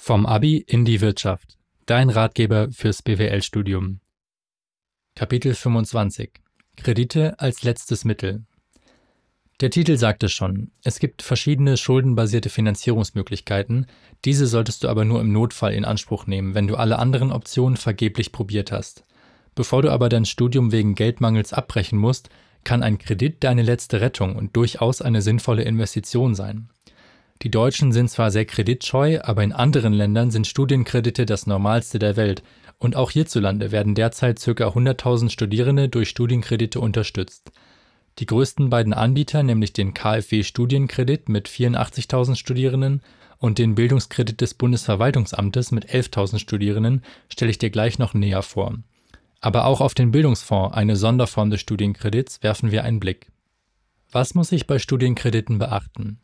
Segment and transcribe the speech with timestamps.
[0.00, 1.58] Vom Abi in die Wirtschaft.
[1.84, 3.98] Dein Ratgeber fürs BWL-Studium.
[5.16, 6.30] Kapitel 25.
[6.76, 8.44] Kredite als letztes Mittel.
[9.60, 10.70] Der Titel sagt es schon.
[10.84, 13.86] Es gibt verschiedene schuldenbasierte Finanzierungsmöglichkeiten.
[14.24, 17.76] Diese solltest du aber nur im Notfall in Anspruch nehmen, wenn du alle anderen Optionen
[17.76, 19.04] vergeblich probiert hast.
[19.56, 22.30] Bevor du aber dein Studium wegen Geldmangels abbrechen musst,
[22.62, 26.70] kann ein Kredit deine letzte Rettung und durchaus eine sinnvolle Investition sein.
[27.42, 32.16] Die Deutschen sind zwar sehr kreditscheu, aber in anderen Ländern sind Studienkredite das Normalste der
[32.16, 32.42] Welt
[32.78, 34.50] und auch hierzulande werden derzeit ca.
[34.50, 37.52] 100.000 Studierende durch Studienkredite unterstützt.
[38.18, 43.02] Die größten beiden Anbieter, nämlich den KfW Studienkredit mit 84.000 Studierenden
[43.38, 48.74] und den Bildungskredit des Bundesverwaltungsamtes mit 11.000 Studierenden, stelle ich dir gleich noch näher vor.
[49.40, 53.30] Aber auch auf den Bildungsfonds, eine Sonderform des Studienkredits, werfen wir einen Blick.
[54.10, 56.18] Was muss ich bei Studienkrediten beachten?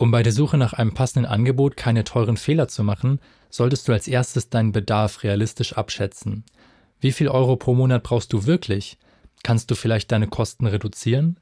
[0.00, 3.92] Um bei der Suche nach einem passenden Angebot keine teuren Fehler zu machen, solltest du
[3.92, 6.44] als erstes deinen Bedarf realistisch abschätzen.
[7.00, 8.96] Wie viel Euro pro Monat brauchst du wirklich?
[9.42, 11.38] Kannst du vielleicht deine Kosten reduzieren?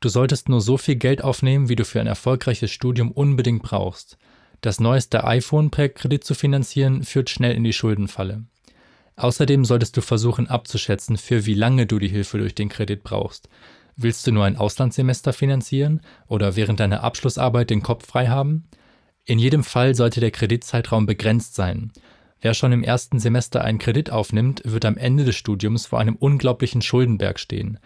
[0.00, 4.16] Du solltest nur so viel Geld aufnehmen, wie du für ein erfolgreiches Studium unbedingt brauchst.
[4.62, 8.44] Das neueste iPhone per Kredit zu finanzieren, führt schnell in die Schuldenfalle.
[9.16, 13.50] Außerdem solltest du versuchen abzuschätzen, für wie lange du die Hilfe durch den Kredit brauchst.
[14.02, 18.64] Willst du nur ein Auslandssemester finanzieren oder während deiner Abschlussarbeit den Kopf frei haben?
[19.26, 21.92] In jedem Fall sollte der Kreditzeitraum begrenzt sein.
[22.40, 26.16] Wer schon im ersten Semester einen Kredit aufnimmt, wird am Ende des Studiums vor einem
[26.16, 27.78] unglaublichen Schuldenberg stehen.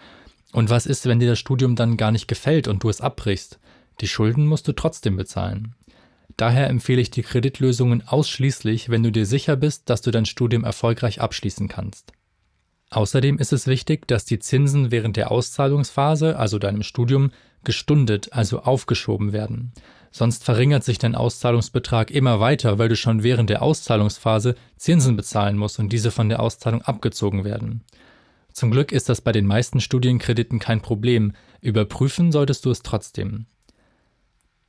[0.52, 3.58] Und was ist, wenn dir das Studium dann gar nicht gefällt und du es abbrichst?
[4.00, 5.74] Die Schulden musst du trotzdem bezahlen.
[6.36, 10.62] Daher empfehle ich die Kreditlösungen ausschließlich, wenn du dir sicher bist, dass du dein Studium
[10.62, 12.12] erfolgreich abschließen kannst.
[12.94, 17.32] Außerdem ist es wichtig, dass die Zinsen während der Auszahlungsphase, also deinem Studium,
[17.64, 19.72] gestundet, also aufgeschoben werden.
[20.12, 25.58] Sonst verringert sich dein Auszahlungsbetrag immer weiter, weil du schon während der Auszahlungsphase Zinsen bezahlen
[25.58, 27.82] musst und diese von der Auszahlung abgezogen werden.
[28.52, 33.46] Zum Glück ist das bei den meisten Studienkrediten kein Problem, überprüfen solltest du es trotzdem.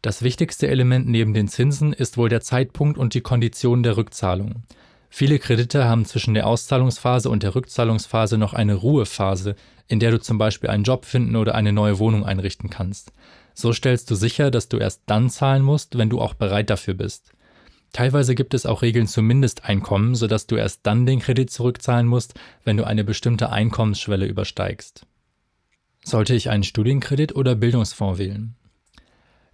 [0.01, 4.63] Das wichtigste Element neben den Zinsen ist wohl der Zeitpunkt und die Konditionen der Rückzahlung.
[5.17, 9.55] Viele Kredite haben zwischen der Auszahlungsphase und der Rückzahlungsphase noch eine Ruhephase,
[9.87, 13.13] in der du zum Beispiel einen Job finden oder eine neue Wohnung einrichten kannst.
[13.53, 16.95] So stellst du sicher, dass du erst dann zahlen musst, wenn du auch bereit dafür
[16.95, 17.31] bist.
[17.93, 22.33] Teilweise gibt es auch Regeln zum Mindesteinkommen, sodass du erst dann den Kredit zurückzahlen musst,
[22.65, 25.05] wenn du eine bestimmte Einkommensschwelle übersteigst.
[26.03, 28.55] Sollte ich einen Studienkredit oder Bildungsfonds wählen?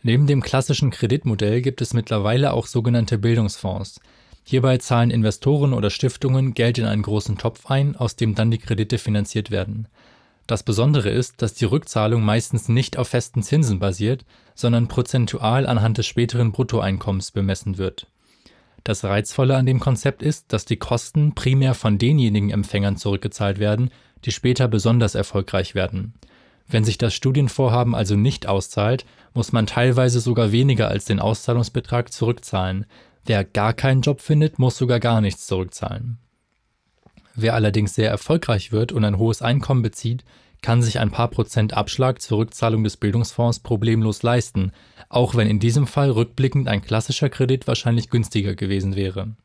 [0.01, 3.99] Neben dem klassischen Kreditmodell gibt es mittlerweile auch sogenannte Bildungsfonds.
[4.43, 8.57] Hierbei zahlen Investoren oder Stiftungen Geld in einen großen Topf ein, aus dem dann die
[8.57, 9.87] Kredite finanziert werden.
[10.47, 14.25] Das Besondere ist, dass die Rückzahlung meistens nicht auf festen Zinsen basiert,
[14.55, 18.07] sondern prozentual anhand des späteren Bruttoeinkommens bemessen wird.
[18.83, 23.91] Das Reizvolle an dem Konzept ist, dass die Kosten primär von denjenigen Empfängern zurückgezahlt werden,
[24.25, 26.13] die später besonders erfolgreich werden.
[26.67, 32.11] Wenn sich das Studienvorhaben also nicht auszahlt, muss man teilweise sogar weniger als den Auszahlungsbetrag
[32.11, 32.85] zurückzahlen,
[33.25, 36.17] Wer gar keinen Job findet, muss sogar gar nichts zurückzahlen.
[37.35, 40.23] Wer allerdings sehr erfolgreich wird und ein hohes Einkommen bezieht,
[40.61, 44.71] kann sich ein paar Prozent Abschlag zur Rückzahlung des Bildungsfonds problemlos leisten,
[45.09, 49.35] auch wenn in diesem Fall rückblickend ein klassischer Kredit wahrscheinlich günstiger gewesen wäre.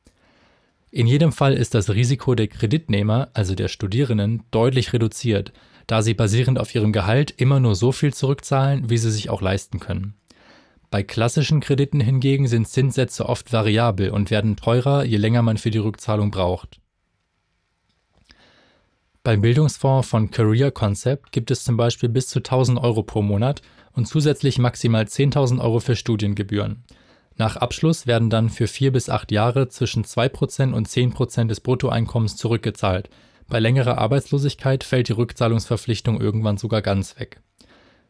[0.91, 5.53] In jedem Fall ist das Risiko der Kreditnehmer, also der Studierenden, deutlich reduziert,
[5.87, 9.41] da sie basierend auf ihrem Gehalt immer nur so viel zurückzahlen, wie sie sich auch
[9.41, 10.15] leisten können.
[10.91, 15.71] Bei klassischen Krediten hingegen sind Zinssätze oft variabel und werden teurer, je länger man für
[15.71, 16.81] die Rückzahlung braucht.
[19.23, 23.61] Beim Bildungsfonds von Career Concept gibt es zum Beispiel bis zu 1000 Euro pro Monat
[23.93, 26.85] und zusätzlich maximal 10.000 Euro für Studiengebühren.
[27.37, 32.37] Nach Abschluss werden dann für vier bis acht Jahre zwischen 2% und 10% des Bruttoeinkommens
[32.37, 33.11] zurückgezahlt.
[33.49, 37.41] Bei längerer Arbeitslosigkeit fällt die Rückzahlungsverpflichtung irgendwann sogar ganz weg.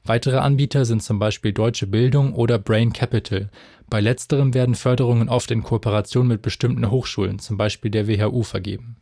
[0.09, 3.50] Weitere Anbieter sind zum Beispiel Deutsche Bildung oder Brain Capital.
[3.91, 8.98] Bei letzterem werden Förderungen oft in Kooperation mit bestimmten Hochschulen, zum Beispiel der WHU, vergeben.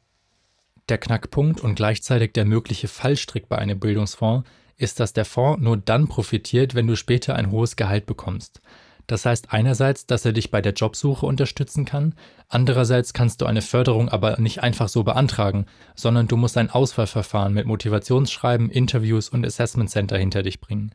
[0.88, 4.48] Der Knackpunkt und gleichzeitig der mögliche Fallstrick bei einem Bildungsfonds
[4.78, 8.62] ist, dass der Fonds nur dann profitiert, wenn du später ein hohes Gehalt bekommst.
[9.06, 12.14] Das heißt einerseits, dass er dich bei der Jobsuche unterstützen kann,
[12.48, 17.52] andererseits kannst du eine Förderung aber nicht einfach so beantragen, sondern du musst ein Auswahlverfahren
[17.52, 20.94] mit Motivationsschreiben, Interviews und Assessment Center hinter dich bringen.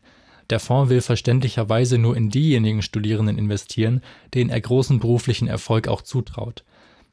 [0.49, 4.01] Der Fonds will verständlicherweise nur in diejenigen Studierenden investieren,
[4.33, 6.63] denen er großen beruflichen Erfolg auch zutraut.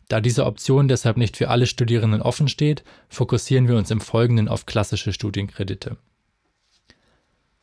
[0.09, 4.49] Da diese Option deshalb nicht für alle Studierenden offen steht, fokussieren wir uns im Folgenden
[4.49, 5.99] auf klassische Studienkredite.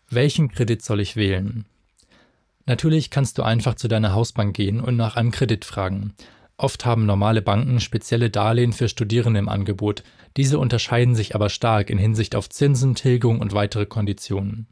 [0.09, 1.65] Welchen Kredit soll ich wählen?
[2.65, 6.13] Natürlich kannst du einfach zu deiner Hausbank gehen und nach einem Kredit fragen.
[6.55, 10.03] Oft haben normale Banken spezielle Darlehen für Studierende im Angebot.
[10.37, 14.67] Diese unterscheiden sich aber stark in Hinsicht auf Zinsen, Tilgung und weitere Konditionen.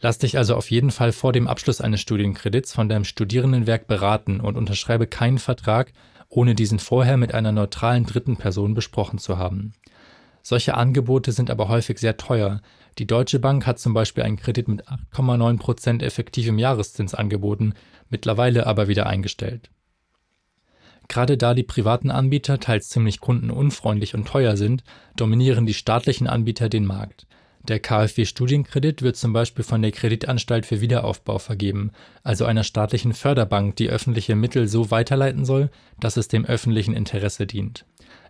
[0.00, 4.40] Lass dich also auf jeden Fall vor dem Abschluss eines Studienkredits von deinem Studierendenwerk beraten
[4.40, 5.92] und unterschreibe keinen Vertrag,
[6.28, 9.72] ohne diesen vorher mit einer neutralen dritten Person besprochen zu haben.
[10.42, 12.62] Solche Angebote sind aber häufig sehr teuer.
[12.98, 17.74] Die Deutsche Bank hat zum Beispiel einen Kredit mit 8,9% effektivem Jahreszins angeboten,
[18.08, 19.70] mittlerweile aber wieder eingestellt.
[21.08, 24.84] Gerade da die privaten Anbieter teils ziemlich kundenunfreundlich und teuer sind,
[25.16, 27.26] dominieren die staatlichen Anbieter den Markt.
[27.62, 31.92] Der KfW Studienkredit wird zum Beispiel von der Kreditanstalt für Wiederaufbau vergeben,
[32.22, 37.46] also einer staatlichen Förderbank, die öffentliche Mittel so weiterleiten soll, dass es dem öffentlichen Interesse
[37.46, 37.84] dient.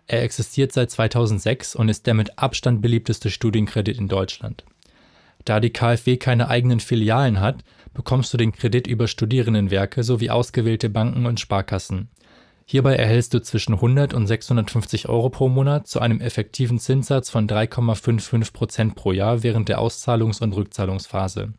[0.07, 4.65] Er existiert seit 2006 und ist der mit Abstand beliebteste Studienkredit in Deutschland.
[5.45, 7.63] Da die KfW keine eigenen Filialen hat,
[7.93, 12.09] bekommst du den Kredit über Studierendenwerke sowie ausgewählte Banken und Sparkassen.
[12.71, 17.45] Hierbei erhältst du zwischen 100 und 650 Euro pro Monat zu einem effektiven Zinssatz von
[17.45, 21.51] 3,55 Prozent pro Jahr während der Auszahlungs- und Rückzahlungsphase.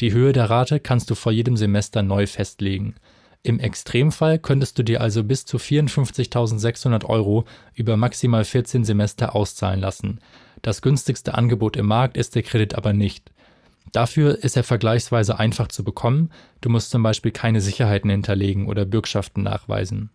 [0.00, 2.96] Die Höhe der Rate kannst du vor jedem Semester neu festlegen.
[3.42, 9.80] Im Extremfall könntest du dir also bis zu 54.600 Euro über maximal 14 Semester auszahlen
[9.80, 10.18] lassen.
[10.60, 13.30] Das günstigste Angebot im Markt ist der Kredit aber nicht.
[13.92, 16.30] Dafür ist er vergleichsweise einfach zu bekommen,
[16.60, 20.10] du musst zum Beispiel keine Sicherheiten hinterlegen oder Bürgschaften nachweisen.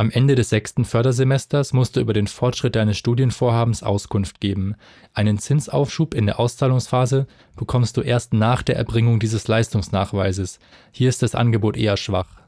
[0.00, 4.74] Am Ende des sechsten Fördersemesters musst du über den Fortschritt deines Studienvorhabens Auskunft geben.
[5.12, 10.58] Einen Zinsaufschub in der Auszahlungsphase bekommst du erst nach der Erbringung dieses Leistungsnachweises.
[10.90, 12.40] Hier ist das Angebot eher schwach.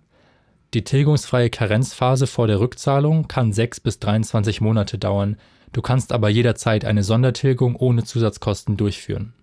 [0.73, 5.37] Die tilgungsfreie Karenzphase vor der Rückzahlung kann 6 bis 23 Monate dauern.
[5.75, 9.35] Du kannst aber jederzeit eine Sondertilgung ohne Zusatzkosten durchführen.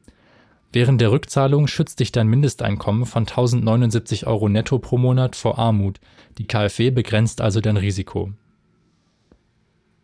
[0.72, 6.00] Während der Rückzahlung schützt dich dein Mindesteinkommen von 1079 Euro netto pro Monat vor Armut.
[6.38, 8.32] Die KfW begrenzt also dein Risiko.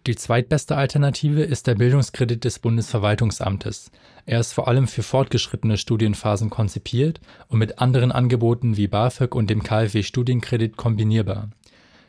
[0.08, 3.92] Die zweitbeste Alternative ist der Bildungskredit des Bundesverwaltungsamtes.
[4.28, 9.50] Er ist vor allem für fortgeschrittene Studienphasen konzipiert und mit anderen Angeboten wie BAföG und
[9.50, 11.50] dem KfW Studienkredit kombinierbar.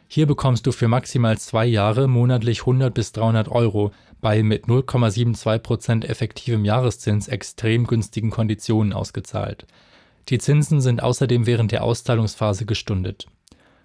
[0.08, 6.04] Hier bekommst du für maximal zwei Jahre monatlich 100 bis 300 Euro bei mit 0,72%
[6.04, 9.66] effektivem Jahreszins extrem günstigen Konditionen ausgezahlt.
[10.28, 13.26] Die Zinsen sind außerdem während der Auszahlungsphase gestundet.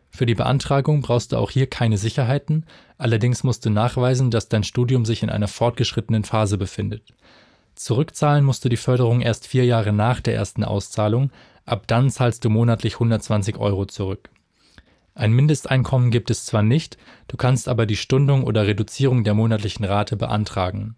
[0.10, 2.66] Für die Beantragung brauchst du auch hier keine Sicherheiten,
[2.98, 7.04] allerdings musst du nachweisen, dass dein Studium sich in einer fortgeschrittenen Phase befindet.
[7.76, 11.32] Zurückzahlen musst du die Förderung erst vier Jahre nach der ersten Auszahlung,
[11.66, 14.30] ab dann zahlst du monatlich 120 Euro zurück.
[15.14, 16.98] Ein Mindesteinkommen gibt es zwar nicht,
[17.28, 20.96] du kannst aber die Stundung oder Reduzierung der monatlichen Rate beantragen.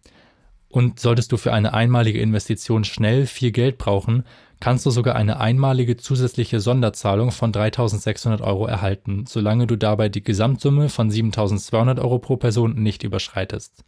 [0.69, 4.23] Und solltest du für eine einmalige Investition schnell viel Geld brauchen,
[4.59, 10.23] kannst du sogar eine einmalige zusätzliche Sonderzahlung von 3600 Euro erhalten, solange du dabei die
[10.23, 13.83] Gesamtsumme von 7200 Euro pro Person nicht überschreitest.